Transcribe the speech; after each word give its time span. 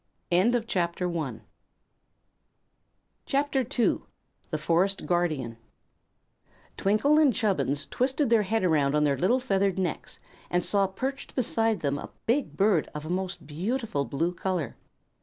[CHAPTER 0.31 1.05
II] 1.11 1.41
The 3.27 4.57
Forest 4.57 5.05
Guardian 5.05 5.57
Twinkle 6.75 7.19
and 7.19 7.31
Chubbins 7.31 7.85
twisted 7.85 8.31
their 8.31 8.41
heads 8.41 8.65
around 8.65 8.95
on 8.95 9.03
their 9.03 9.15
little 9.19 9.37
feathered 9.39 9.77
necks 9.77 10.17
and 10.49 10.63
saw 10.63 10.87
perched 10.87 11.35
beside 11.35 11.81
them 11.81 11.99
a 11.99 12.09
big 12.25 12.57
bird 12.57 12.89
of 12.95 13.05
a 13.05 13.11
most 13.11 13.45
beautiful 13.45 14.03
blue 14.03 14.33
color. 14.33 14.75